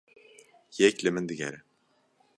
Yek 0.81 0.97
li 1.03 1.11
min 1.13 1.25
digere. 1.29 1.59